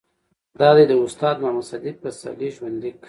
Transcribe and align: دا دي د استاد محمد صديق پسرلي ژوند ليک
دا 0.59 0.69
دي 0.77 0.83
د 0.89 0.93
استاد 1.05 1.35
محمد 1.43 1.65
صديق 1.71 1.95
پسرلي 2.03 2.49
ژوند 2.55 2.75
ليک 2.83 2.97